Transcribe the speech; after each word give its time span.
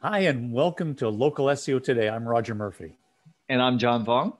Hi, 0.00 0.20
and 0.20 0.52
welcome 0.52 0.94
to 0.94 1.08
Local 1.08 1.46
SEO 1.46 1.82
Today. 1.82 2.08
I'm 2.08 2.24
Roger 2.24 2.54
Murphy. 2.54 2.96
And 3.48 3.60
I'm 3.60 3.80
John 3.80 4.06
Vuong. 4.06 4.36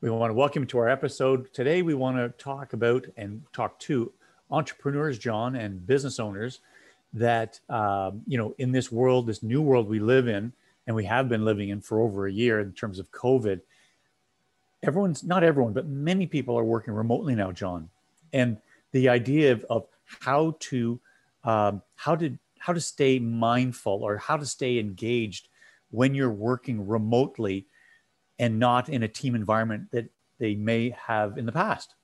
We 0.00 0.10
want 0.10 0.30
to 0.30 0.34
welcome 0.34 0.62
you 0.62 0.66
to 0.68 0.78
our 0.78 0.88
episode. 0.88 1.52
Today, 1.52 1.82
we 1.82 1.92
want 1.92 2.16
to 2.18 2.28
talk 2.40 2.72
about 2.72 3.06
and 3.16 3.42
talk 3.52 3.80
to 3.80 4.12
entrepreneurs, 4.48 5.18
John, 5.18 5.56
and 5.56 5.84
business 5.84 6.20
owners 6.20 6.60
that, 7.14 7.58
um, 7.68 8.22
you 8.28 8.38
know, 8.38 8.54
in 8.58 8.70
this 8.70 8.92
world, 8.92 9.26
this 9.26 9.42
new 9.42 9.60
world 9.60 9.88
we 9.88 9.98
live 9.98 10.28
in, 10.28 10.52
and 10.86 10.94
we 10.94 11.06
have 11.06 11.28
been 11.28 11.44
living 11.44 11.70
in 11.70 11.80
for 11.80 12.00
over 12.00 12.28
a 12.28 12.32
year 12.32 12.60
in 12.60 12.74
terms 12.74 13.00
of 13.00 13.10
COVID, 13.10 13.60
everyone's 14.84 15.24
not 15.24 15.42
everyone, 15.42 15.72
but 15.72 15.88
many 15.88 16.28
people 16.28 16.56
are 16.56 16.62
working 16.62 16.94
remotely 16.94 17.34
now, 17.34 17.50
John. 17.50 17.90
And 18.32 18.58
the 18.92 19.08
idea 19.08 19.50
of, 19.50 19.64
of 19.68 19.88
how 20.04 20.54
to, 20.60 21.00
um, 21.42 21.82
how 21.96 22.14
to 22.14 22.38
how 22.66 22.72
to 22.72 22.80
stay 22.80 23.20
mindful 23.20 24.02
or 24.02 24.16
how 24.16 24.36
to 24.36 24.44
stay 24.44 24.80
engaged 24.80 25.48
when 25.90 26.16
you're 26.16 26.32
working 26.32 26.84
remotely 26.84 27.68
and 28.40 28.58
not 28.58 28.88
in 28.88 29.04
a 29.04 29.08
team 29.08 29.36
environment 29.36 29.88
that 29.92 30.10
they 30.40 30.56
may 30.56 30.90
have 30.90 31.38
in 31.38 31.46
the 31.46 31.52
past. 31.52 31.94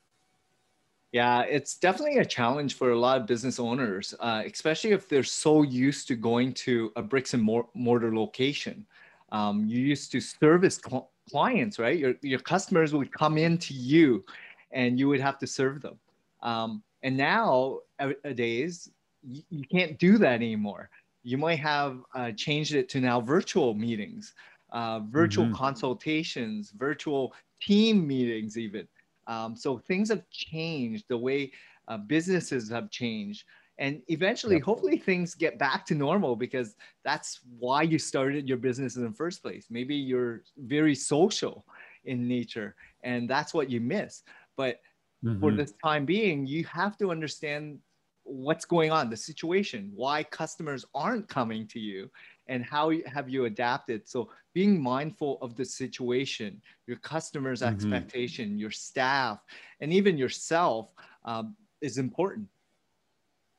Yeah, 1.11 1.41
it's 1.41 1.77
definitely 1.77 2.19
a 2.19 2.25
challenge 2.25 2.75
for 2.75 2.93
a 2.93 2.99
lot 2.99 3.21
of 3.21 3.27
business 3.27 3.59
owners, 3.59 4.15
uh, 4.21 4.45
especially 4.47 4.93
if 4.93 5.09
they're 5.09 5.25
so 5.25 5.63
used 5.63 6.07
to 6.07 6.15
going 6.15 6.53
to 6.55 6.93
a 6.95 7.03
bricks 7.03 7.35
and 7.35 7.43
mortar 7.43 8.15
location. 8.15 8.87
Um, 9.33 9.67
you 9.67 9.81
used 9.81 10.13
to 10.13 10.21
service 10.21 10.81
cl- 10.81 11.11
clients, 11.29 11.81
right? 11.81 11.99
Your, 11.99 12.15
your 12.23 12.39
customers 12.39 12.95
would 12.95 13.13
come 13.13 13.37
in 13.37 13.59
to 13.59 13.75
you 13.75 14.25
and 14.71 14.97
you 14.97 15.09
would 15.09 15.21
have 15.21 15.39
to 15.41 15.47
serve 15.49 15.83
them. 15.83 15.99
Um, 16.41 16.85
and 17.03 17.17
now, 17.17 17.81
nowadays, 17.99 18.89
you, 19.23 19.43
you 19.51 19.65
can't 19.71 19.99
do 19.99 20.19
that 20.19 20.35
anymore. 20.35 20.91
You 21.23 21.39
might 21.39 21.59
have 21.61 21.99
uh, 22.15 22.33
changed 22.33 22.75
it 22.75 22.89
to 22.91 23.01
now 23.01 23.21
virtual 23.21 23.75
meetings, 23.75 24.35
uh, 24.73 25.01
virtual 25.01 25.45
mm-hmm. 25.45 25.55
consultations, 25.55 26.73
virtual 26.77 27.35
team 27.61 28.07
meetings, 28.07 28.59
even. 28.59 28.89
Um, 29.29 29.57
so 29.57 29.79
things 29.79 30.09
have 30.11 30.29
changed. 30.31 31.05
The 31.09 31.19
way 31.19 31.53
uh, 31.89 31.99
businesses 31.99 32.69
have 32.71 32.91
changed. 32.91 33.45
And 33.79 34.03
eventually, 34.09 34.57
yep. 34.57 34.65
hopefully, 34.65 34.99
things 34.99 35.35
get 35.35 35.59
back 35.59 35.87
to 35.87 35.95
normal 35.95 36.37
because 36.37 36.77
that's 37.05 37.41
why 37.59 37.83
you 37.83 37.99
started 37.99 38.49
your 38.49 38.59
business 38.59 38.97
in 38.97 39.05
the 39.05 39.13
first 39.13 39.43
place. 39.43 39.67
Maybe 39.71 39.95
you're 39.95 40.43
very 40.59 40.95
social 40.95 41.65
in 42.05 42.27
nature 42.27 42.75
and 43.03 43.29
that's 43.29 43.55
what 43.55 43.71
you 43.71 43.81
miss. 43.81 44.23
But 44.57 44.81
mm-hmm. 45.25 45.41
for 45.41 45.53
this 45.53 45.73
time 45.83 46.05
being, 46.05 46.47
you 46.47 46.65
have 46.65 46.97
to 46.99 47.11
understand 47.11 47.79
what's 48.33 48.65
going 48.65 48.91
on, 48.91 49.11
the 49.11 49.17
situation, 49.17 49.93
why 49.95 50.25
customers 50.25 50.85
aren't 50.95 51.29
coming 51.29 51.67
to 51.69 51.79
you, 51.79 52.11
and 52.49 52.65
how 52.65 52.93
have 53.07 53.29
you 53.29 53.45
adapted. 53.45 54.09
So 54.09 54.31
being 54.53 54.81
mindful 54.81 55.39
of 55.43 55.55
the 55.57 55.65
situation, 55.65 56.61
your 56.87 56.97
customers' 56.99 57.61
mm-hmm. 57.63 57.75
expectation, 57.75 58.59
your 58.59 58.71
staff, 58.71 59.41
and 59.81 59.93
even 59.93 60.17
yourself 60.19 60.89
um, 61.25 61.57
is 61.81 61.99
important. 61.99 62.49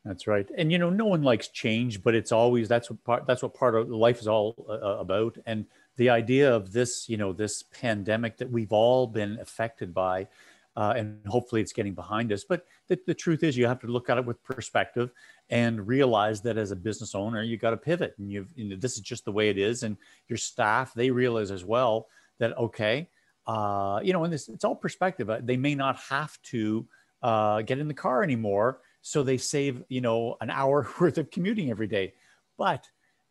That's 0.05 0.27
right. 0.27 0.49
And 0.57 0.71
you 0.71 0.79
know, 0.79 0.89
no 0.89 1.05
one 1.05 1.23
likes 1.23 1.47
change, 1.47 2.03
but 2.03 2.13
it's 2.13 2.33
always 2.33 2.67
that's 2.67 2.89
what 2.89 3.03
part 3.05 3.25
that's 3.25 3.41
what 3.41 3.53
part 3.53 3.75
of 3.75 3.89
life 3.89 4.19
is 4.19 4.27
all 4.27 4.53
uh, 4.67 4.73
uh 4.73 4.97
about. 4.99 5.37
And 5.45 5.65
the 5.95 6.09
idea 6.09 6.53
of 6.53 6.73
this, 6.73 7.07
you 7.07 7.15
know, 7.15 7.31
this 7.31 7.63
pandemic 7.63 8.37
that 8.37 8.51
we've 8.51 8.73
all 8.73 9.07
been 9.07 9.37
affected 9.39 9.93
by 9.93 10.27
uh, 10.75 10.93
and 10.95 11.19
hopefully 11.27 11.61
it's 11.61 11.73
getting 11.73 11.93
behind 11.93 12.31
us. 12.31 12.43
But 12.43 12.65
the, 12.87 12.99
the 13.05 13.13
truth 13.13 13.43
is, 13.43 13.55
you 13.55 13.67
have 13.67 13.79
to 13.81 13.87
look 13.87 14.09
at 14.09 14.17
it 14.17 14.25
with 14.25 14.43
perspective 14.43 15.11
and 15.49 15.85
realize 15.87 16.41
that 16.41 16.57
as 16.57 16.71
a 16.71 16.75
business 16.75 17.13
owner, 17.13 17.43
you 17.43 17.57
got 17.57 17.71
to 17.71 17.77
pivot, 17.77 18.15
and 18.17 18.31
you've 18.31 18.51
you 18.55 18.69
know, 18.69 18.75
this 18.75 18.93
is 18.93 19.01
just 19.01 19.25
the 19.25 19.31
way 19.31 19.49
it 19.49 19.57
is. 19.57 19.83
And 19.83 19.97
your 20.27 20.37
staff 20.37 20.93
they 20.93 21.11
realize 21.11 21.51
as 21.51 21.63
well 21.63 22.07
that 22.39 22.57
okay, 22.57 23.09
uh, 23.45 23.99
you 24.03 24.13
know, 24.13 24.23
and 24.23 24.33
this 24.33 24.49
it's 24.49 24.63
all 24.63 24.75
perspective. 24.75 25.29
Uh, 25.29 25.39
they 25.43 25.57
may 25.57 25.75
not 25.75 25.97
have 25.97 26.41
to 26.43 26.87
uh, 27.21 27.61
get 27.61 27.77
in 27.77 27.87
the 27.87 27.93
car 27.93 28.23
anymore, 28.23 28.79
so 29.01 29.21
they 29.21 29.37
save 29.37 29.83
you 29.89 30.01
know 30.01 30.37
an 30.41 30.49
hour 30.49 30.87
worth 30.99 31.17
of 31.17 31.29
commuting 31.29 31.69
every 31.69 31.87
day. 31.87 32.13
But 32.57 32.87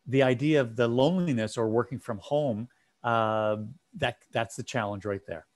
the 0.07 0.23
idea 0.23 0.61
of 0.61 0.77
the 0.77 0.89
loneliness 0.89 1.57
or 1.57 1.69
working 1.69 1.99
from 1.99 2.19
home, 2.19 2.69
uh, 3.03 3.57
that 3.97 4.17
that's 4.33 4.55
the 4.55 4.63
challenge 4.63 5.05
right 5.05 5.21
there 5.27 5.47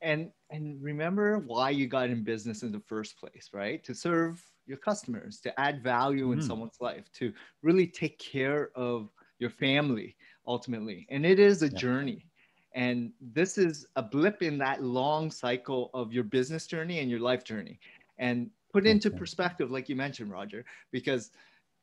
and 0.00 0.30
and 0.50 0.82
remember 0.82 1.38
why 1.38 1.70
you 1.70 1.86
got 1.86 2.10
in 2.10 2.22
business 2.22 2.62
in 2.62 2.72
the 2.72 2.80
first 2.80 3.18
place 3.18 3.50
right 3.52 3.82
to 3.84 3.94
serve 3.94 4.42
your 4.66 4.78
customers 4.78 5.40
to 5.40 5.60
add 5.60 5.82
value 5.82 6.28
mm. 6.28 6.32
in 6.32 6.38
mm-hmm. 6.38 6.48
someone's 6.48 6.80
life 6.80 7.10
to 7.12 7.32
really 7.62 7.86
take 7.86 8.18
care 8.18 8.70
of 8.74 9.08
your 9.38 9.50
family 9.50 10.16
ultimately 10.46 11.06
and 11.10 11.24
it 11.24 11.38
is 11.38 11.62
a 11.62 11.68
yeah. 11.68 11.78
journey 11.78 12.26
and 12.74 13.12
this 13.20 13.58
is 13.58 13.86
a 13.96 14.02
blip 14.02 14.42
in 14.42 14.56
that 14.58 14.82
long 14.82 15.30
cycle 15.30 15.90
of 15.92 16.12
your 16.12 16.24
business 16.24 16.66
journey 16.66 17.00
and 17.00 17.10
your 17.10 17.20
life 17.20 17.44
journey 17.44 17.78
and 18.18 18.50
put 18.72 18.86
into 18.86 19.08
okay. 19.08 19.18
perspective 19.18 19.70
like 19.70 19.88
you 19.88 19.96
mentioned 19.96 20.30
roger 20.30 20.64
because 20.92 21.30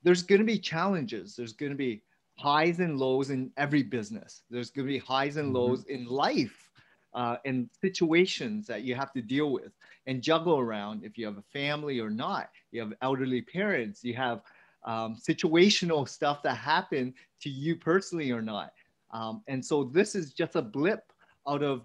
there's 0.04 0.24
going 0.24 0.40
to 0.40 0.46
be 0.46 0.60
challenges 0.60 1.36
there's 1.36 1.54
going 1.54 1.72
to 1.72 1.78
be 1.78 2.02
highs 2.38 2.80
and 2.80 3.00
lows 3.00 3.32
in 3.32 3.52
every 3.58 3.84
business 3.84 4.44
there's 4.50 4.70
going 4.70 4.88
to 4.88 4.94
be 4.94 5.00
highs 5.00 5.38
and 5.38 5.48
mm-hmm. 5.48 5.58
lows 5.58 5.84
in 5.86 6.06
life 6.06 6.67
uh, 7.14 7.38
and 7.46 7.70
situations 7.82 8.68
that 8.68 8.84
you 8.84 8.96
have 8.96 9.12
to 9.14 9.22
deal 9.22 9.52
with 9.52 9.72
and 10.06 10.22
juggle 10.22 10.60
around 10.60 11.04
if 11.04 11.18
you 11.18 11.26
have 11.26 11.38
a 11.38 11.44
family 11.54 12.00
or 12.00 12.10
not. 12.10 12.50
You 12.72 12.82
have 12.82 12.94
elderly 13.02 13.42
parents, 13.42 14.04
you 14.04 14.14
have 14.16 14.42
um, 14.86 15.16
situational 15.16 16.08
stuff 16.08 16.44
that 16.44 16.56
happen 16.56 17.14
to 17.42 17.50
you 17.50 17.76
personally 17.76 18.32
or 18.32 18.42
not. 18.42 18.72
Um, 19.12 19.42
and 19.48 19.64
so 19.64 19.84
this 19.84 20.16
is 20.16 20.34
just 20.34 20.56
a 20.56 20.62
blip 20.62 21.12
out 21.48 21.64
of 21.64 21.84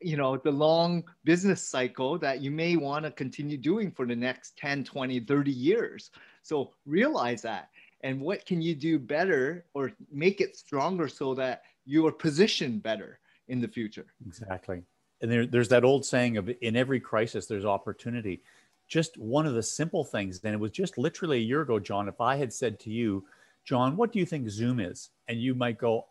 you 0.00 0.16
know 0.16 0.36
the 0.36 0.50
long 0.50 1.02
business 1.24 1.62
cycle 1.62 2.18
that 2.18 2.40
you 2.40 2.50
may 2.50 2.76
want 2.76 3.04
to 3.04 3.10
continue 3.10 3.56
doing 3.56 3.90
for 3.90 4.06
the 4.06 4.14
next 4.14 4.56
10 4.56 4.84
20 4.84 5.20
30 5.20 5.50
years 5.50 6.10
so 6.42 6.72
realize 6.86 7.42
that 7.42 7.70
and 8.04 8.20
what 8.20 8.46
can 8.46 8.62
you 8.62 8.76
do 8.76 8.98
better 8.98 9.64
or 9.74 9.90
make 10.12 10.40
it 10.40 10.56
stronger 10.56 11.08
so 11.08 11.34
that 11.34 11.62
you 11.84 12.06
are 12.06 12.12
positioned 12.12 12.80
better 12.82 13.18
in 13.48 13.60
the 13.60 13.68
future. 13.68 14.06
Exactly. 14.26 14.82
And 15.20 15.30
there, 15.30 15.46
there's 15.46 15.68
that 15.68 15.84
old 15.84 16.04
saying 16.04 16.36
of 16.36 16.50
in 16.60 16.76
every 16.76 17.00
crisis, 17.00 17.46
there's 17.46 17.64
opportunity. 17.64 18.42
Just 18.86 19.18
one 19.18 19.46
of 19.46 19.54
the 19.54 19.62
simple 19.62 20.04
things, 20.04 20.40
and 20.44 20.54
it 20.54 20.60
was 20.60 20.70
just 20.70 20.96
literally 20.96 21.38
a 21.38 21.42
year 21.42 21.62
ago, 21.62 21.78
John, 21.78 22.08
if 22.08 22.20
I 22.20 22.36
had 22.36 22.52
said 22.52 22.78
to 22.80 22.90
you, 22.90 23.24
John, 23.64 23.96
what 23.96 24.12
do 24.12 24.18
you 24.18 24.26
think 24.26 24.48
Zoom 24.48 24.80
is? 24.80 25.10
And 25.26 25.40
you 25.40 25.54
might 25.54 25.78
go, 25.78 26.06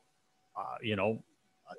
uh, 0.56 0.76
you 0.82 0.96
know, 0.96 1.24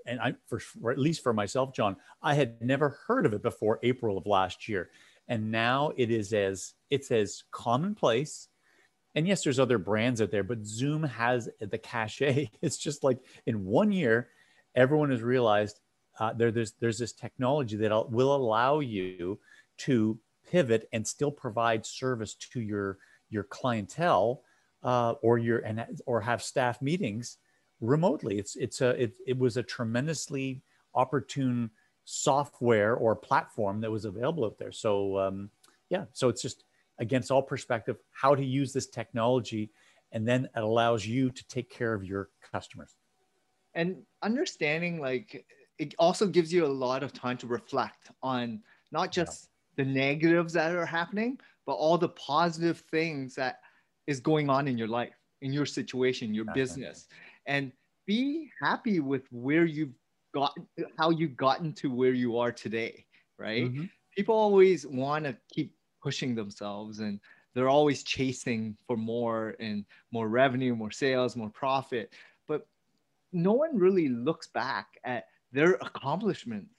and 0.06 0.20
I, 0.20 0.34
for, 0.46 0.58
for 0.58 0.90
at 0.90 0.98
least 0.98 1.22
for 1.22 1.32
myself, 1.32 1.72
John, 1.72 1.96
I 2.22 2.34
had 2.34 2.60
never 2.60 2.98
heard 3.06 3.26
of 3.26 3.32
it 3.32 3.42
before 3.42 3.78
April 3.82 4.18
of 4.18 4.26
last 4.26 4.68
year. 4.68 4.90
And 5.28 5.50
now 5.50 5.92
it 5.96 6.10
is 6.10 6.32
as, 6.32 6.74
it's 6.90 7.10
as 7.10 7.44
commonplace 7.50 8.48
and 9.18 9.26
yes, 9.26 9.42
there's 9.42 9.58
other 9.58 9.78
brands 9.78 10.20
out 10.22 10.30
there, 10.30 10.44
but 10.44 10.64
Zoom 10.64 11.02
has 11.02 11.48
the 11.58 11.78
cachet. 11.78 12.50
It's 12.62 12.76
just 12.76 13.02
like 13.02 13.18
in 13.46 13.64
one 13.64 13.90
year, 13.90 14.28
everyone 14.78 15.10
has 15.10 15.22
realized 15.22 15.80
uh, 16.20 16.32
there, 16.32 16.50
there's, 16.50 16.72
there's 16.80 16.98
this 16.98 17.12
technology 17.12 17.76
that 17.76 18.10
will 18.10 18.34
allow 18.34 18.78
you 18.78 19.38
to 19.76 20.18
pivot 20.50 20.88
and 20.92 21.06
still 21.06 21.30
provide 21.30 21.84
service 21.84 22.34
to 22.34 22.60
your, 22.60 22.98
your 23.28 23.42
clientele 23.42 24.42
uh, 24.82 25.12
or 25.22 25.38
your 25.38 25.58
and 25.58 25.84
or 26.06 26.20
have 26.20 26.40
staff 26.42 26.80
meetings 26.80 27.38
remotely. 27.80 28.38
It's 28.38 28.54
it's 28.54 28.80
a 28.80 28.90
it, 28.90 29.12
it 29.26 29.36
was 29.36 29.56
a 29.56 29.62
tremendously 29.62 30.62
opportune 30.94 31.70
software 32.04 32.94
or 32.94 33.16
platform 33.16 33.80
that 33.80 33.90
was 33.90 34.04
available 34.04 34.44
out 34.44 34.56
there. 34.58 34.72
So 34.72 35.18
um, 35.18 35.50
yeah, 35.90 36.04
so 36.12 36.28
it's 36.28 36.42
just 36.42 36.64
against 36.98 37.32
all 37.32 37.42
perspective 37.42 37.96
how 38.12 38.36
to 38.36 38.44
use 38.44 38.72
this 38.72 38.86
technology, 38.86 39.72
and 40.12 40.26
then 40.26 40.48
it 40.56 40.62
allows 40.62 41.04
you 41.04 41.30
to 41.30 41.48
take 41.48 41.70
care 41.70 41.92
of 41.92 42.04
your 42.04 42.30
customers 42.52 42.97
and 43.78 44.02
understanding 44.22 45.00
like 45.00 45.46
it 45.78 45.94
also 45.98 46.26
gives 46.26 46.52
you 46.52 46.66
a 46.66 46.74
lot 46.84 47.02
of 47.02 47.12
time 47.12 47.38
to 47.38 47.46
reflect 47.46 48.10
on 48.22 48.60
not 48.90 49.12
just 49.12 49.48
yeah. 49.78 49.84
the 49.84 49.90
negatives 49.90 50.52
that 50.52 50.74
are 50.74 50.84
happening 50.84 51.38
but 51.64 51.74
all 51.74 51.96
the 51.96 52.08
positive 52.10 52.82
things 52.90 53.34
that 53.34 53.60
is 54.06 54.20
going 54.20 54.50
on 54.50 54.66
in 54.68 54.76
your 54.76 54.88
life 54.88 55.14
in 55.40 55.52
your 55.52 55.64
situation 55.64 56.34
your 56.34 56.46
business 56.52 57.06
and 57.46 57.72
be 58.06 58.50
happy 58.60 59.00
with 59.00 59.26
where 59.30 59.64
you've 59.64 59.94
got 60.34 60.52
how 60.98 61.10
you've 61.10 61.36
gotten 61.36 61.72
to 61.72 61.88
where 61.90 62.12
you 62.12 62.36
are 62.36 62.50
today 62.50 63.04
right 63.38 63.66
mm-hmm. 63.66 63.84
people 64.14 64.34
always 64.34 64.86
want 64.86 65.24
to 65.24 65.36
keep 65.52 65.72
pushing 66.02 66.34
themselves 66.34 66.98
and 66.98 67.20
they're 67.54 67.68
always 67.68 68.02
chasing 68.02 68.76
for 68.86 68.96
more 68.96 69.54
and 69.60 69.84
more 70.10 70.28
revenue 70.28 70.74
more 70.74 70.90
sales 70.90 71.36
more 71.36 71.50
profit 71.50 72.12
no 73.32 73.52
one 73.52 73.76
really 73.76 74.08
looks 74.08 74.48
back 74.48 74.86
at 75.04 75.24
their 75.52 75.74
accomplishments 75.74 76.74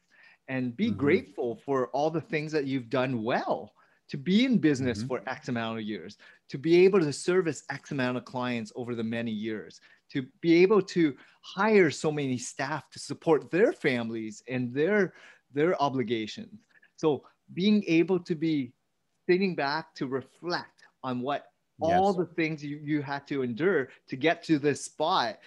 and 0.47 0.75
be 0.75 0.87
mm-hmm. 0.87 0.97
grateful 0.97 1.61
for 1.65 1.87
all 1.89 2.09
the 2.09 2.21
things 2.21 2.51
that 2.51 2.65
you've 2.65 2.89
done 2.89 3.23
well 3.23 3.73
to 4.09 4.17
be 4.17 4.43
in 4.43 4.57
business 4.57 4.99
mm-hmm. 4.99 5.07
for 5.07 5.29
X 5.29 5.49
amount 5.49 5.77
of 5.77 5.85
years, 5.85 6.17
to 6.49 6.57
be 6.57 6.83
able 6.83 6.99
to 6.99 7.13
service 7.13 7.63
X 7.69 7.91
amount 7.91 8.17
of 8.17 8.25
clients 8.25 8.71
over 8.75 8.95
the 8.95 9.03
many 9.03 9.31
years, 9.31 9.79
to 10.11 10.25
be 10.41 10.61
able 10.63 10.81
to 10.81 11.15
hire 11.41 11.91
so 11.91 12.11
many 12.11 12.37
staff 12.37 12.89
to 12.89 12.99
support 12.99 13.51
their 13.51 13.71
families 13.71 14.43
and 14.47 14.73
their 14.73 15.13
their 15.53 15.79
obligations. 15.81 16.61
So 16.95 17.23
being 17.53 17.83
able 17.87 18.19
to 18.19 18.35
be 18.35 18.73
sitting 19.27 19.55
back 19.55 19.93
to 19.95 20.07
reflect 20.07 20.83
on 21.03 21.21
what 21.21 21.45
yes. 21.81 21.91
all 21.91 22.13
the 22.13 22.25
things 22.25 22.63
you, 22.63 22.79
you 22.83 23.01
had 23.01 23.27
to 23.27 23.43
endure 23.43 23.89
to 24.07 24.15
get 24.15 24.43
to 24.43 24.59
this 24.59 24.85
spot 24.85 25.37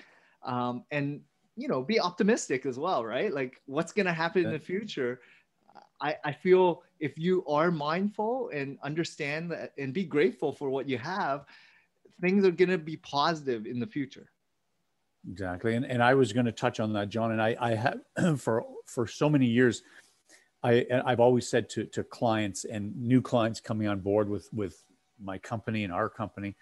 um, 0.44 0.84
and 0.90 1.20
you 1.56 1.68
know 1.68 1.82
be 1.82 2.00
optimistic 2.00 2.66
as 2.66 2.78
well 2.78 3.04
right 3.04 3.32
like 3.32 3.60
what's 3.66 3.92
going 3.92 4.06
to 4.06 4.12
happen 4.12 4.44
in 4.44 4.52
the 4.52 4.58
future 4.58 5.20
I, 6.02 6.16
I 6.24 6.32
feel 6.32 6.82
if 6.98 7.16
you 7.16 7.44
are 7.46 7.70
mindful 7.70 8.50
and 8.52 8.76
understand 8.82 9.50
that 9.52 9.72
and 9.78 9.94
be 9.94 10.04
grateful 10.04 10.52
for 10.52 10.68
what 10.68 10.88
you 10.88 10.98
have, 10.98 11.46
things 12.20 12.44
are 12.44 12.50
going 12.50 12.70
to 12.70 12.78
be 12.78 12.96
positive 12.96 13.66
in 13.66 13.78
the 13.78 13.86
future. 13.86 14.30
Exactly. 15.30 15.76
And, 15.76 15.86
and 15.86 16.02
I 16.02 16.14
was 16.14 16.32
going 16.32 16.46
to 16.46 16.52
touch 16.52 16.80
on 16.80 16.92
that, 16.94 17.08
John. 17.08 17.30
And 17.30 17.40
I, 17.40 17.56
I 17.60 17.74
have 17.76 18.00
for, 18.40 18.64
for 18.86 19.06
so 19.06 19.30
many 19.30 19.46
years, 19.46 19.82
I, 20.64 20.84
I've 21.06 21.20
always 21.20 21.48
said 21.48 21.68
to, 21.70 21.86
to 21.86 22.02
clients 22.02 22.64
and 22.64 22.94
new 22.96 23.22
clients 23.22 23.60
coming 23.60 23.86
on 23.86 24.00
board 24.00 24.28
with, 24.28 24.48
with 24.52 24.82
my 25.22 25.38
company 25.38 25.84
and 25.84 25.92
our 25.92 26.08
company 26.08 26.56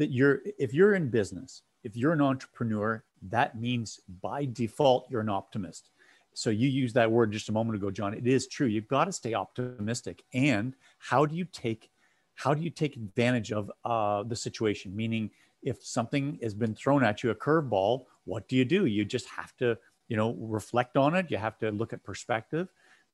that 0.00 0.10
you're, 0.10 0.40
if 0.58 0.72
you're 0.72 0.94
in 0.94 1.10
business, 1.10 1.60
if 1.84 1.94
you're 1.94 2.14
an 2.14 2.22
entrepreneur, 2.22 3.04
that 3.28 3.60
means 3.60 4.00
by 4.22 4.46
default, 4.46 5.06
you're 5.10 5.20
an 5.20 5.28
optimist. 5.28 5.90
So 6.32 6.48
you 6.48 6.70
used 6.70 6.94
that 6.94 7.10
word 7.10 7.32
just 7.32 7.50
a 7.50 7.52
moment 7.52 7.76
ago 7.76 7.90
john. 7.90 8.14
It 8.14 8.26
is 8.26 8.46
true. 8.46 8.66
You've 8.66 8.88
got 8.88 9.04
to 9.04 9.12
stay 9.12 9.34
optimistic. 9.34 10.22
And 10.32 10.74
how 10.98 11.26
do 11.26 11.36
you 11.36 11.44
take 11.44 11.90
how 12.34 12.54
do 12.54 12.62
you 12.62 12.70
take 12.70 12.96
advantage 12.96 13.52
of 13.52 13.70
uh, 13.84 14.22
the 14.22 14.36
situation? 14.36 14.96
Meaning 14.96 15.30
if 15.62 15.84
something 15.84 16.38
has 16.42 16.54
been 16.54 16.74
thrown 16.74 17.04
at 17.04 17.22
you 17.22 17.28
a 17.30 17.34
curveball 17.34 18.06
what 18.24 18.48
do 18.48 18.56
you 18.56 18.64
do? 18.64 18.86
You 18.86 19.04
just 19.04 19.28
have 19.28 19.54
to 19.58 19.76
you 20.08 20.16
know 20.16 20.34
reflect 20.38 20.96
on 20.96 21.14
it. 21.14 21.30
You 21.30 21.36
have 21.36 21.58
to 21.58 21.70
look 21.70 21.92
at 21.92 22.02
perspective 22.02 22.68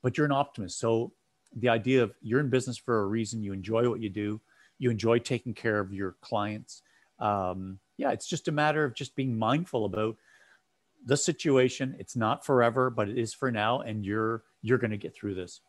but 0.04 0.16
you're 0.16 0.26
an 0.26 0.32
optimist. 0.32 0.78
So 0.78 1.12
the 1.56 1.68
idea 1.68 2.04
of 2.04 2.14
you're 2.22 2.38
in 2.38 2.48
business 2.48 2.76
for 2.76 3.00
a 3.00 3.06
reason 3.06 3.42
you 3.42 3.52
enjoy 3.52 3.88
what 3.88 4.00
you 4.00 4.10
do 4.10 4.40
you 4.78 4.90
enjoy 4.90 5.19
taking 5.19 5.55
care 5.55 5.78
of 5.78 5.93
your 5.93 6.17
clients 6.20 6.82
um, 7.19 7.78
yeah 7.96 8.11
it's 8.11 8.26
just 8.26 8.49
a 8.49 8.52
matter 8.52 8.84
of 8.84 8.94
just 8.94 9.17
being 9.17 9.38
mindful 9.38 9.84
about 9.84 10.17
the 11.06 11.17
situation. 11.17 11.96
It's 11.99 12.17
not 12.17 12.44
forever, 12.44 12.90
but 12.90 13.08
it 13.08 13.17
is 13.17 13.32
for 13.32 13.50
now, 13.50 13.81
and 13.81 14.05
you're 14.05 14.43
you're 14.61 14.78
going 14.78 14.90
to 14.90 14.99
get 14.99 15.14
through 15.14 15.34
this. 15.34 15.61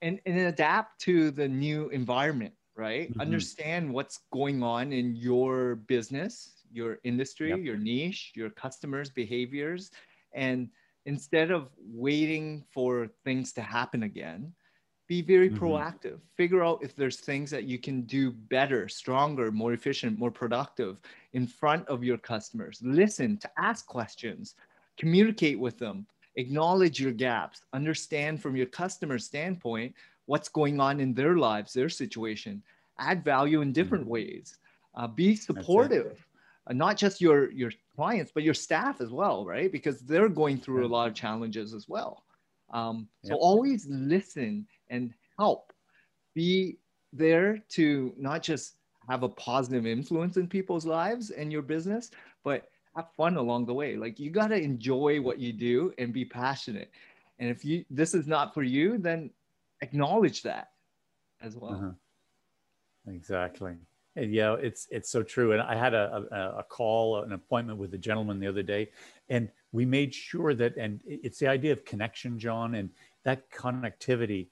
And 0.00 0.20
and 0.24 0.38
adapt 0.38 1.00
to 1.02 1.30
the 1.30 1.48
new 1.48 1.88
environment, 1.90 2.54
right? 2.76 3.10
Mm-hmm. 3.10 3.20
Understand 3.20 3.92
what's 3.92 4.20
going 4.32 4.62
on 4.62 4.92
in 4.92 5.16
your 5.16 5.76
business, 5.76 6.62
your 6.72 6.98
industry, 7.04 7.50
yep. 7.50 7.58
your 7.60 7.76
niche, 7.76 8.32
your 8.34 8.50
customers' 8.50 9.10
behaviors, 9.10 9.90
and 10.32 10.68
instead 11.04 11.50
of 11.50 11.70
waiting 11.78 12.64
for 12.70 13.08
things 13.24 13.52
to 13.54 13.62
happen 13.62 14.04
again, 14.04 14.52
be 15.06 15.22
very 15.22 15.48
mm-hmm. 15.48 15.64
proactive. 15.64 16.18
Figure 16.34 16.64
out 16.64 16.82
if 16.82 16.96
there's 16.96 17.20
things 17.20 17.50
that 17.50 17.64
you 17.64 17.78
can 17.78 18.02
do 18.02 18.30
better, 18.30 18.88
stronger, 18.88 19.52
more 19.52 19.72
efficient, 19.72 20.18
more 20.18 20.30
productive 20.30 20.98
in 21.32 21.46
front 21.46 21.86
of 21.88 22.02
your 22.02 22.18
customers. 22.18 22.80
Listen 22.82 23.36
to 23.38 23.50
ask 23.58 23.86
questions 23.86 24.54
communicate 24.96 25.58
with 25.58 25.78
them, 25.78 26.06
acknowledge 26.36 27.00
your 27.00 27.12
gaps, 27.12 27.62
understand 27.72 28.40
from 28.40 28.56
your 28.56 28.66
customer 28.66 29.18
standpoint 29.18 29.94
what's 30.26 30.48
going 30.48 30.80
on 30.80 31.00
in 31.00 31.14
their 31.14 31.36
lives, 31.36 31.72
their 31.72 31.88
situation, 31.88 32.62
add 32.98 33.22
value 33.24 33.60
in 33.60 33.72
different 33.72 34.04
mm-hmm. 34.04 34.12
ways, 34.12 34.56
uh, 34.94 35.06
be 35.06 35.36
supportive, 35.36 36.26
uh, 36.66 36.72
not 36.72 36.96
just 36.96 37.20
your 37.20 37.50
your 37.52 37.70
clients 37.94 38.32
but 38.34 38.42
your 38.42 38.54
staff 38.54 39.00
as 39.00 39.10
well, 39.10 39.44
right? 39.44 39.70
Because 39.70 40.00
they're 40.00 40.28
going 40.28 40.58
through 40.58 40.86
a 40.86 40.88
lot 40.88 41.08
of 41.08 41.14
challenges 41.14 41.74
as 41.74 41.88
well. 41.88 42.24
Um, 42.70 43.08
so 43.22 43.34
always 43.34 43.86
listen 43.88 44.66
and 44.90 45.12
help. 45.38 45.72
Be 46.34 46.78
there 47.12 47.62
to 47.70 48.12
not 48.18 48.42
just 48.42 48.76
have 49.08 49.22
a 49.22 49.28
positive 49.28 49.86
influence 49.86 50.36
in 50.36 50.48
people's 50.48 50.84
lives 50.84 51.30
and 51.30 51.52
your 51.52 51.62
business, 51.62 52.10
but 52.44 52.68
have 52.96 53.06
fun 53.16 53.36
along 53.36 53.66
the 53.66 53.74
way. 53.74 53.96
Like 53.96 54.18
you 54.18 54.30
got 54.30 54.48
to 54.48 54.56
enjoy 54.56 55.20
what 55.20 55.38
you 55.38 55.52
do 55.52 55.92
and 55.98 56.12
be 56.12 56.24
passionate. 56.24 56.90
And 57.38 57.50
if 57.50 57.64
you 57.64 57.84
this 57.90 58.14
is 58.14 58.26
not 58.26 58.54
for 58.54 58.62
you, 58.62 58.98
then 58.98 59.30
acknowledge 59.82 60.42
that 60.42 60.70
as 61.42 61.56
well. 61.56 61.74
Uh-huh. 61.74 63.12
Exactly. 63.14 63.74
And 64.16 64.32
yeah, 64.32 64.54
it's 64.54 64.88
it's 64.90 65.10
so 65.10 65.22
true. 65.22 65.52
And 65.52 65.60
I 65.60 65.76
had 65.76 65.92
a, 65.92 66.24
a, 66.32 66.58
a 66.60 66.62
call, 66.62 67.22
an 67.22 67.32
appointment 67.32 67.78
with 67.78 67.92
a 67.94 67.98
gentleman 67.98 68.40
the 68.40 68.46
other 68.46 68.62
day, 68.62 68.88
and 69.28 69.50
we 69.72 69.84
made 69.84 70.14
sure 70.14 70.54
that, 70.54 70.76
and 70.78 71.02
it's 71.06 71.38
the 71.38 71.48
idea 71.48 71.72
of 71.72 71.84
connection, 71.84 72.38
John, 72.38 72.76
and 72.76 72.88
that 73.24 73.50
connectivity, 73.50 74.48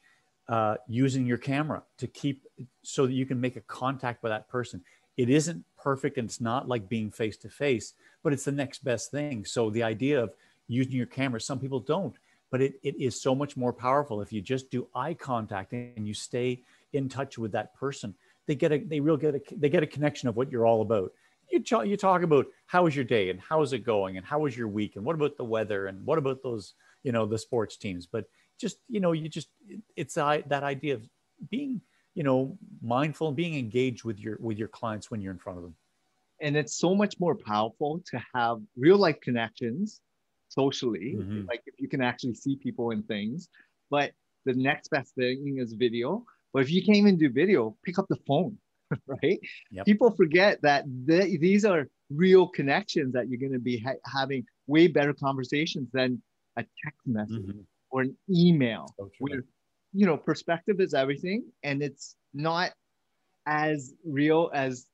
uh, 0.48 0.76
using 0.88 1.26
your 1.26 1.38
camera 1.38 1.82
to 1.98 2.06
keep 2.06 2.46
so 2.82 3.06
that 3.06 3.12
you 3.12 3.26
can 3.26 3.40
make 3.40 3.56
a 3.56 3.60
contact 3.62 4.22
with 4.22 4.30
that 4.30 4.48
person. 4.48 4.82
It 5.16 5.30
isn't 5.30 5.64
perfect, 5.78 6.18
and 6.18 6.26
it's 6.26 6.40
not 6.40 6.68
like 6.68 6.88
being 6.88 7.10
face 7.10 7.36
to 7.38 7.48
face, 7.48 7.94
but 8.22 8.32
it's 8.32 8.44
the 8.44 8.52
next 8.52 8.84
best 8.84 9.10
thing. 9.10 9.44
So 9.44 9.70
the 9.70 9.82
idea 9.82 10.22
of 10.22 10.34
using 10.66 10.94
your 10.94 11.06
camera, 11.06 11.40
some 11.40 11.60
people 11.60 11.80
don't, 11.80 12.16
but 12.50 12.60
it, 12.60 12.74
it 12.82 12.96
is 13.00 13.20
so 13.20 13.34
much 13.34 13.56
more 13.56 13.72
powerful 13.72 14.20
if 14.20 14.32
you 14.32 14.40
just 14.40 14.70
do 14.70 14.88
eye 14.94 15.14
contact 15.14 15.72
and 15.72 16.06
you 16.06 16.14
stay 16.14 16.62
in 16.92 17.08
touch 17.08 17.38
with 17.38 17.52
that 17.52 17.74
person. 17.74 18.14
They 18.46 18.54
get 18.54 18.72
a 18.72 18.78
they 18.78 19.00
real 19.00 19.16
get 19.16 19.34
a 19.34 19.40
they 19.56 19.68
get 19.68 19.82
a 19.82 19.86
connection 19.86 20.28
of 20.28 20.36
what 20.36 20.50
you're 20.50 20.66
all 20.66 20.82
about. 20.82 21.12
You 21.50 21.62
talk, 21.62 21.86
you 21.86 21.96
talk 21.96 22.22
about 22.22 22.46
how 22.66 22.84
was 22.84 22.96
your 22.96 23.04
day 23.04 23.30
and 23.30 23.40
how 23.40 23.62
is 23.62 23.72
it 23.72 23.80
going 23.80 24.16
and 24.16 24.26
how 24.26 24.40
was 24.40 24.56
your 24.56 24.68
week 24.68 24.96
and 24.96 25.04
what 25.04 25.14
about 25.14 25.36
the 25.36 25.44
weather 25.44 25.86
and 25.86 26.04
what 26.04 26.18
about 26.18 26.42
those 26.42 26.74
you 27.02 27.12
know 27.12 27.26
the 27.26 27.38
sports 27.38 27.76
teams. 27.76 28.06
But 28.06 28.26
just 28.58 28.78
you 28.88 29.00
know 29.00 29.12
you 29.12 29.28
just 29.28 29.48
it's 29.96 30.14
that 30.14 30.62
idea 30.62 30.94
of 30.94 31.08
being 31.50 31.80
you 32.14 32.22
know 32.22 32.56
mindful 32.82 33.28
and 33.28 33.36
being 33.36 33.54
engaged 33.54 34.04
with 34.04 34.18
your 34.18 34.36
with 34.40 34.58
your 34.58 34.68
clients 34.68 35.10
when 35.10 35.20
you're 35.20 35.32
in 35.32 35.38
front 35.38 35.58
of 35.58 35.64
them 35.64 35.74
and 36.40 36.56
it's 36.56 36.76
so 36.76 36.94
much 36.94 37.18
more 37.20 37.34
powerful 37.34 38.02
to 38.06 38.20
have 38.34 38.60
real 38.76 38.98
life 38.98 39.20
connections 39.20 40.00
socially 40.48 41.16
mm-hmm. 41.18 41.46
like 41.48 41.62
if 41.66 41.74
you 41.78 41.88
can 41.88 42.00
actually 42.00 42.34
see 42.34 42.56
people 42.56 42.90
and 42.90 43.06
things 43.06 43.48
but 43.90 44.12
the 44.44 44.54
next 44.54 44.88
best 44.88 45.14
thing 45.14 45.58
is 45.58 45.72
video 45.72 46.24
but 46.52 46.62
if 46.62 46.70
you 46.70 46.84
can't 46.84 46.98
even 46.98 47.16
do 47.16 47.28
video 47.28 47.76
pick 47.84 47.98
up 47.98 48.06
the 48.08 48.18
phone 48.26 48.56
right 49.06 49.40
yep. 49.70 49.84
people 49.84 50.10
forget 50.10 50.60
that 50.62 50.84
th- 51.06 51.40
these 51.40 51.64
are 51.64 51.88
real 52.10 52.46
connections 52.46 53.12
that 53.12 53.28
you're 53.28 53.40
going 53.40 53.52
to 53.52 53.58
be 53.58 53.78
ha- 53.78 54.02
having 54.04 54.44
way 54.66 54.86
better 54.86 55.12
conversations 55.12 55.88
than 55.92 56.22
a 56.56 56.64
text 56.84 57.00
message 57.06 57.36
mm-hmm. 57.38 57.60
Or 57.94 58.02
an 58.02 58.16
email 58.28 58.92
so 58.98 59.08
where 59.20 59.44
you 59.92 60.04
know 60.04 60.16
perspective 60.16 60.80
is 60.80 60.94
everything 60.94 61.44
and 61.62 61.80
it's 61.80 62.16
not 62.34 62.72
as 63.46 63.94
real 64.04 64.50
as 64.54 64.86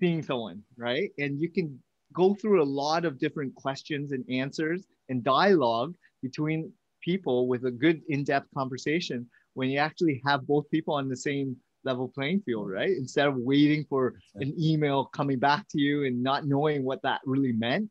seeing 0.00 0.22
someone, 0.22 0.62
right? 0.76 1.10
And 1.18 1.40
you 1.40 1.50
can 1.50 1.78
go 2.12 2.34
through 2.34 2.62
a 2.62 2.64
lot 2.64 3.04
of 3.04 3.18
different 3.18 3.54
questions 3.54 4.12
and 4.12 4.24
answers 4.30 4.86
and 5.08 5.22
dialogue 5.22 5.94
between 6.22 6.72
people 7.02 7.48
with 7.48 7.64
a 7.64 7.70
good 7.70 8.00
in-depth 8.08 8.48
conversation 8.56 9.26
when 9.54 9.68
you 9.70 9.78
actually 9.78 10.20
have 10.26 10.46
both 10.46 10.68
people 10.70 10.94
on 10.94 11.08
the 11.08 11.16
same 11.16 11.56
level 11.84 12.08
playing 12.08 12.40
field, 12.40 12.70
right? 12.70 12.90
Instead 12.90 13.28
of 13.28 13.36
waiting 13.36 13.84
for 13.88 14.14
an 14.36 14.52
email 14.58 15.06
coming 15.06 15.38
back 15.38 15.66
to 15.70 15.80
you 15.80 16.04
and 16.04 16.22
not 16.22 16.46
knowing 16.46 16.84
what 16.84 17.02
that 17.02 17.20
really 17.24 17.52
meant. 17.52 17.88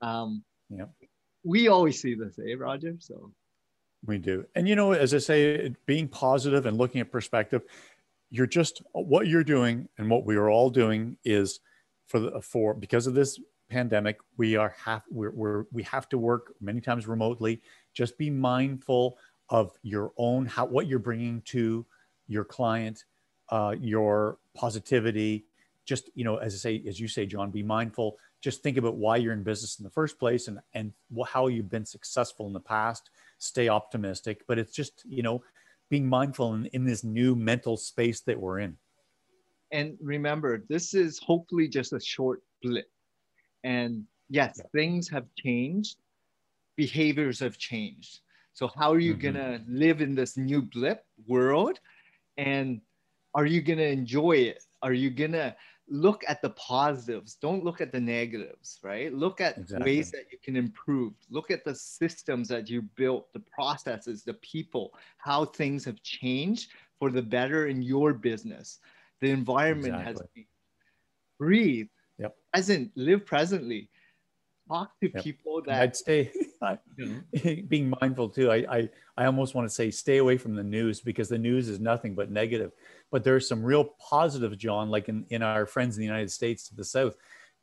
Um, 0.00 0.44
yeah. 0.70 0.86
We 1.44 1.68
always 1.68 2.00
see 2.00 2.14
this, 2.14 2.38
eh, 2.38 2.54
Roger? 2.58 2.96
So 2.98 3.32
we 4.06 4.18
do. 4.18 4.46
And 4.54 4.68
you 4.68 4.76
know, 4.76 4.92
as 4.92 5.14
I 5.14 5.18
say, 5.18 5.74
being 5.86 6.08
positive 6.08 6.66
and 6.66 6.76
looking 6.76 7.00
at 7.00 7.10
perspective, 7.10 7.62
you're 8.30 8.46
just 8.46 8.82
what 8.92 9.26
you're 9.26 9.44
doing 9.44 9.88
and 9.98 10.10
what 10.10 10.24
we 10.24 10.36
are 10.36 10.50
all 10.50 10.70
doing 10.70 11.16
is 11.24 11.60
for 12.06 12.20
the 12.20 12.40
for 12.40 12.74
because 12.74 13.06
of 13.06 13.14
this 13.14 13.38
pandemic 13.68 14.18
we 14.36 14.56
are 14.56 14.74
have 14.82 15.02
we're, 15.10 15.30
we're 15.30 15.64
we 15.72 15.82
have 15.82 16.08
to 16.08 16.18
work 16.18 16.54
many 16.60 16.80
times 16.80 17.06
remotely 17.06 17.60
just 17.92 18.16
be 18.16 18.30
mindful 18.30 19.18
of 19.50 19.72
your 19.82 20.12
own 20.16 20.46
how 20.46 20.64
what 20.64 20.86
you're 20.86 20.98
bringing 20.98 21.40
to 21.42 21.84
your 22.26 22.44
client 22.44 23.04
uh, 23.50 23.74
your 23.78 24.38
positivity 24.54 25.44
just 25.84 26.10
you 26.14 26.24
know 26.24 26.36
as 26.36 26.54
i 26.54 26.56
say 26.56 26.82
as 26.88 26.98
you 26.98 27.08
say 27.08 27.26
john 27.26 27.50
be 27.50 27.62
mindful 27.62 28.16
just 28.40 28.62
think 28.62 28.76
about 28.76 28.96
why 28.96 29.16
you're 29.16 29.32
in 29.32 29.42
business 29.42 29.78
in 29.78 29.84
the 29.84 29.90
first 29.90 30.18
place 30.18 30.48
and 30.48 30.58
and 30.74 30.92
how 31.26 31.48
you've 31.48 31.70
been 31.70 31.86
successful 31.86 32.46
in 32.46 32.52
the 32.52 32.60
past. 32.60 33.10
Stay 33.38 33.68
optimistic 33.68 34.42
but 34.46 34.58
it's 34.58 34.72
just 34.72 35.02
you 35.08 35.22
know 35.22 35.42
being 35.90 36.08
mindful 36.08 36.54
in, 36.54 36.66
in 36.66 36.84
this 36.84 37.02
new 37.02 37.34
mental 37.34 37.76
space 37.76 38.20
that 38.20 38.38
we're 38.38 38.60
in. 38.60 38.76
And 39.72 39.96
remember 40.00 40.64
this 40.68 40.94
is 40.94 41.18
hopefully 41.18 41.68
just 41.68 41.92
a 41.92 42.00
short 42.00 42.42
blip. 42.62 42.90
And 43.64 44.04
yes 44.28 44.56
yeah. 44.58 44.64
things 44.74 45.08
have 45.08 45.26
changed. 45.36 45.96
Behaviors 46.76 47.40
have 47.40 47.58
changed. 47.58 48.20
So 48.52 48.68
how 48.76 48.92
are 48.92 48.98
you 48.98 49.14
mm-hmm. 49.14 49.38
gonna 49.38 49.60
live 49.68 50.00
in 50.00 50.14
this 50.14 50.36
new 50.36 50.62
blip 50.62 51.04
world? 51.26 51.78
And 52.36 52.80
are 53.34 53.46
you 53.46 53.60
gonna 53.60 53.82
enjoy 53.82 54.32
it? 54.32 54.64
Are 54.82 54.92
you 54.92 55.10
gonna 55.10 55.54
look 55.90 56.22
at 56.28 56.42
the 56.42 56.50
positives 56.50 57.36
don't 57.36 57.64
look 57.64 57.80
at 57.80 57.92
the 57.92 58.00
negatives 58.00 58.78
right 58.82 59.12
look 59.14 59.40
at 59.40 59.56
exactly. 59.58 59.96
ways 59.96 60.10
that 60.10 60.24
you 60.30 60.38
can 60.42 60.56
improve 60.56 61.12
look 61.30 61.50
at 61.50 61.64
the 61.64 61.74
systems 61.74 62.48
that 62.48 62.68
you 62.68 62.82
built 62.82 63.32
the 63.32 63.40
processes 63.40 64.22
the 64.22 64.34
people 64.34 64.92
how 65.18 65.44
things 65.44 65.84
have 65.84 66.02
changed 66.02 66.70
for 66.98 67.10
the 67.10 67.22
better 67.22 67.68
in 67.68 67.80
your 67.80 68.12
business 68.12 68.80
the 69.20 69.30
environment 69.30 69.94
exactly. 69.94 70.24
has 70.36 70.46
breathe 71.38 71.88
yep. 72.18 72.36
present 72.52 72.90
live 72.94 73.24
presently 73.24 73.88
talk 74.68 74.90
to 75.00 75.10
yep. 75.12 75.24
people 75.24 75.62
that 75.66 75.80
I'd 75.80 75.96
stay 75.96 76.30
being 77.68 77.92
mindful 78.00 78.28
too. 78.28 78.50
I, 78.50 78.56
I 78.68 78.88
I 79.16 79.24
almost 79.26 79.54
want 79.54 79.68
to 79.68 79.74
say 79.74 79.90
stay 79.90 80.18
away 80.18 80.38
from 80.38 80.54
the 80.54 80.62
news 80.62 81.00
because 81.00 81.28
the 81.28 81.38
news 81.38 81.68
is 81.68 81.80
nothing 81.80 82.14
but 82.14 82.30
negative. 82.30 82.72
But 83.10 83.24
there's 83.24 83.48
some 83.48 83.62
real 83.62 83.84
positives, 83.84 84.56
John, 84.56 84.90
like 84.90 85.08
in, 85.08 85.24
in 85.30 85.42
our 85.42 85.66
friends 85.66 85.96
in 85.96 86.00
the 86.00 86.06
United 86.06 86.30
States 86.30 86.68
to 86.68 86.74
the 86.74 86.84
south. 86.84 87.14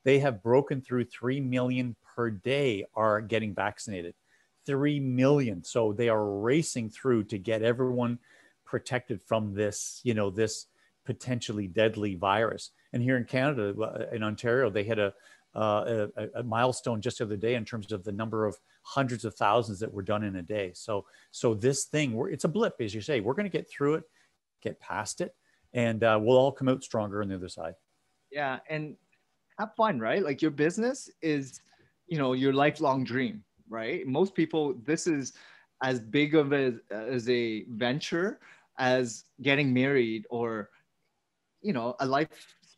They 0.04 0.20
have 0.20 0.44
broken 0.44 0.82
through 0.82 1.06
three 1.06 1.42
million 1.42 1.96
per 2.16 2.30
day 2.30 2.86
are 2.96 3.22
getting 3.22 3.54
vaccinated. 3.54 4.14
Three 4.66 5.00
million. 5.00 5.64
So 5.64 5.94
they 5.94 6.10
are 6.10 6.40
racing 6.40 6.90
through 6.90 7.26
to 7.26 7.38
get 7.38 7.62
everyone 7.62 8.20
protected 8.66 9.22
from 9.22 9.54
this, 9.54 10.02
you 10.04 10.14
know, 10.14 10.30
this 10.30 10.68
potentially 11.06 11.68
deadly 11.68 12.16
virus. 12.16 12.72
And 12.94 13.02
here 13.02 13.18
in 13.18 13.26
Canada, 13.26 13.74
uh, 13.80 14.16
in 14.16 14.24
Ontario, 14.24 14.70
they 14.70 14.84
had 14.84 15.00
a 15.00 15.14
uh, 15.56 16.08
a, 16.18 16.40
a, 16.40 16.44
milestone 16.44 17.02
just 17.02 17.20
the 17.20 17.24
other 17.24 17.38
day 17.38 17.56
in 17.56 17.64
terms 17.64 17.92
of 17.92 18.04
the 18.04 18.12
number 18.12 18.46
of 18.46 18.58
hundreds 18.84 19.24
of 19.24 19.36
thousands 19.36 19.80
that 19.80 19.92
were 19.92 20.02
done 20.02 20.24
in 20.24 20.36
a 20.36 20.42
day. 20.42 20.72
So, 20.74 21.06
so 21.32 21.54
this 21.54 21.86
thing, 21.86 22.20
it's 22.30 22.44
a 22.44 22.50
blip, 22.50 22.76
as 22.82 22.94
you 22.94 23.02
say. 23.02 23.20
We're 23.22 23.34
going 23.34 23.50
to 23.50 23.58
get 23.58 23.70
through 23.70 23.96
it, 23.96 24.04
get 24.62 24.80
past 24.80 25.22
it, 25.22 25.34
and 25.74 26.04
uh, 26.04 26.20
we'll 26.22 26.38
all 26.38 26.52
come 26.52 26.68
out 26.68 26.84
stronger 26.84 27.22
on 27.22 27.30
the 27.30 27.36
other 27.36 27.50
side. 27.50 27.74
Yeah, 28.32 28.60
and 28.70 28.96
have 29.58 29.76
fun, 29.76 30.00
right? 30.00 30.24
Like 30.24 30.42
your 30.42 30.52
business 30.52 31.10
is, 31.22 31.62
you 32.08 32.18
know, 32.18 32.34
your 32.34 32.54
lifelong 32.54 33.04
dream, 33.04 33.44
right? 33.70 34.06
Most 34.06 34.36
people, 34.36 34.76
this 34.84 35.08
is 35.08 35.34
as 35.84 36.00
big 36.00 36.36
of 36.36 36.54
a 36.54 36.74
as 36.92 37.30
a 37.30 37.64
venture 37.70 38.40
as 38.78 39.26
getting 39.42 39.74
married 39.74 40.26
or, 40.30 40.70
you 41.62 41.74
know, 41.74 41.96
a 42.00 42.06
lifespan. 42.06 42.28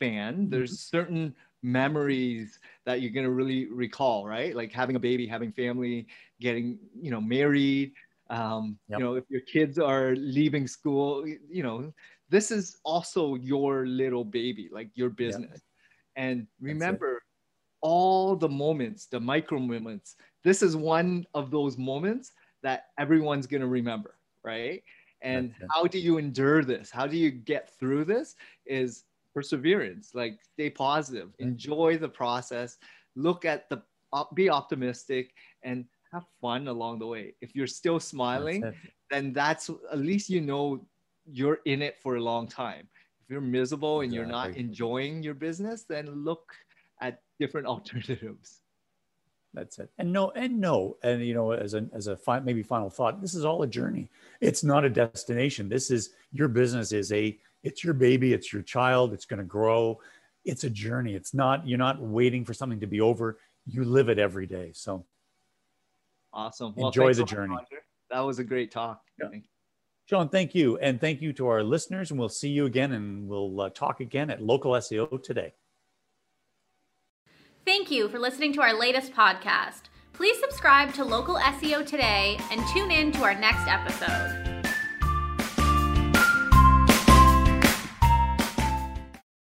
Mm-hmm. 0.01 0.49
There's 0.49 0.79
certain 0.79 1.35
memories 1.63 2.59
that 2.85 3.01
you're 3.01 3.11
going 3.11 3.25
to 3.25 3.31
really 3.31 3.65
recall 3.65 4.25
right? 4.25 4.55
Like 4.55 4.71
having 4.71 4.95
a 4.95 4.99
baby 4.99 5.27
having 5.27 5.51
family 5.51 6.07
getting 6.39 6.77
you 6.99 7.11
know 7.11 7.21
married 7.21 7.93
um, 8.29 8.77
yep. 8.89 8.99
you 8.99 9.05
know 9.05 9.15
if 9.15 9.23
your 9.29 9.41
kids 9.41 9.79
are 9.79 10.15
leaving 10.15 10.67
school 10.67 11.25
you 11.27 11.63
know 11.63 11.93
this 12.29 12.51
is 12.51 12.77
also 12.83 13.35
your 13.35 13.85
little 13.87 14.25
baby 14.25 14.69
like 14.71 14.89
your 14.95 15.09
business. 15.09 15.51
Yep. 15.51 15.61
and 16.17 16.47
remember 16.59 17.21
all 17.81 18.35
the 18.35 18.49
moments 18.49 19.05
the 19.05 19.19
micro 19.19 19.59
moments 19.59 20.15
this 20.43 20.61
is 20.61 20.75
one 20.75 21.25
of 21.33 21.51
those 21.51 21.77
moments 21.77 22.33
that 22.63 22.87
everyone's 22.97 23.47
going 23.47 23.61
to 23.61 23.67
remember 23.67 24.17
right? 24.47 24.81
And 25.21 25.53
how 25.73 25.83
do 25.85 25.99
you 25.99 26.17
endure 26.17 26.63
this? 26.63 26.89
How 26.89 27.05
do 27.05 27.17
you 27.17 27.31
get 27.31 27.77
through 27.77 28.05
this 28.05 28.35
is 28.65 29.03
perseverance 29.37 30.05
like 30.21 30.35
stay 30.53 30.69
positive 30.69 31.29
enjoy 31.37 31.89
the 32.05 32.09
process 32.21 32.77
look 33.15 33.45
at 33.45 33.69
the 33.69 33.79
be 34.33 34.49
optimistic 34.49 35.33
and 35.63 35.85
have 36.13 36.25
fun 36.41 36.67
along 36.67 36.99
the 36.99 37.07
way. 37.07 37.33
If 37.41 37.55
you're 37.55 37.67
still 37.67 37.99
smiling 37.99 38.61
that's 38.61 38.77
then 39.09 39.33
that's 39.33 39.69
at 39.91 39.99
least 39.99 40.29
you 40.29 40.41
know 40.41 40.85
you're 41.29 41.59
in 41.65 41.81
it 41.81 41.97
for 42.01 42.15
a 42.15 42.21
long 42.21 42.47
time. 42.47 42.87
If 43.21 43.29
you're 43.29 43.41
miserable 43.41 44.01
and 44.01 44.13
you're 44.13 44.25
not 44.25 44.55
enjoying 44.55 45.23
your 45.23 45.33
business 45.33 45.85
then 45.87 46.05
look 46.23 46.53
at 47.01 47.21
different 47.39 47.67
alternatives. 47.75 48.61
That's 49.53 49.79
it. 49.79 49.89
And 49.97 50.13
no 50.13 50.31
and 50.31 50.59
no 50.59 50.97
and 51.03 51.25
you 51.25 51.33
know 51.33 51.51
as 51.51 51.73
a 51.73 51.87
as 51.93 52.07
a 52.07 52.15
fi- 52.15 52.39
maybe 52.39 52.63
final 52.63 52.89
thought 52.89 53.21
this 53.21 53.35
is 53.35 53.45
all 53.45 53.63
a 53.63 53.67
journey. 53.67 54.09
It's 54.39 54.63
not 54.63 54.85
a 54.85 54.89
destination. 54.89 55.67
This 55.67 55.89
is 55.91 56.11
your 56.31 56.47
business 56.47 56.91
is 56.91 57.11
a 57.11 57.37
it's 57.63 57.83
your 57.83 57.93
baby, 57.93 58.33
it's 58.33 58.51
your 58.51 58.61
child, 58.61 59.13
it's 59.13 59.25
going 59.25 59.39
to 59.39 59.45
grow. 59.45 59.99
It's 60.45 60.63
a 60.63 60.69
journey. 60.69 61.13
It's 61.13 61.33
not, 61.33 61.67
you're 61.67 61.77
not 61.77 62.01
waiting 62.01 62.45
for 62.45 62.53
something 62.53 62.79
to 62.79 62.87
be 62.87 63.01
over. 63.01 63.37
You 63.65 63.83
live 63.83 64.07
it 64.09 64.17
every 64.17 64.45
day. 64.45 64.71
So 64.73 65.05
awesome. 66.33 66.73
Well, 66.75 66.87
enjoy 66.87 67.13
the 67.13 67.25
journey. 67.25 67.55
Much, 67.55 67.67
that 68.09 68.21
was 68.21 68.39
a 68.39 68.43
great 68.43 68.71
talk. 68.71 69.01
Yeah. 69.19 69.39
John, 70.07 70.29
thank 70.29 70.55
you. 70.55 70.77
And 70.77 71.01
thank 71.01 71.21
you 71.21 71.33
to 71.33 71.47
our 71.47 71.63
listeners. 71.63 72.11
And 72.11 72.19
we'll 72.19 72.29
see 72.29 72.49
you 72.49 72.65
again 72.65 72.93
and 72.93 73.27
we'll 73.27 73.59
uh, 73.59 73.69
talk 73.71 73.99
again 73.99 74.29
at 74.29 74.41
Local 74.41 74.71
SEO 74.71 75.21
today. 75.21 75.53
Thank 77.65 77.91
you 77.91 78.07
for 78.07 78.17
listening 78.17 78.53
to 78.53 78.61
our 78.61 78.73
latest 78.73 79.11
podcast. 79.11 79.89
Please 80.13 80.39
subscribe 80.39 80.93
to 80.93 81.03
Local 81.03 81.35
SEO 81.35 81.85
today 81.85 82.39
and 82.49 82.65
tune 82.73 82.91
in 82.91 83.11
to 83.11 83.23
our 83.23 83.35
next 83.35 83.67
episode. 83.67 84.46